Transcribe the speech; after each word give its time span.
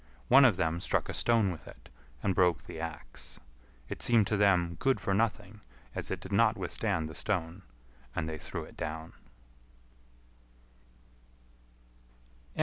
One 0.29 0.45
of 0.45 0.55
them 0.57 0.79
struck 0.79 1.09
a 1.09 1.13
stone 1.13 1.51
with 1.51 1.67
it, 1.67 1.87
and 2.23 2.33
broke 2.33 2.63
the 2.65 2.79
axe. 2.79 3.39
It 3.87 4.01
seemed 4.01 4.25
to 4.25 4.35
them 4.35 4.77
good 4.79 4.99
for 4.99 5.13
nothing, 5.13 5.61
as 5.93 6.09
it 6.09 6.19
did 6.19 6.31
not 6.33 6.57
withstand 6.57 7.07
the 7.07 7.13
stone, 7.13 7.61
and 8.15 8.27
they 8.27 8.39
threw 8.39 8.63
it 8.63 8.75
down. 8.75 9.13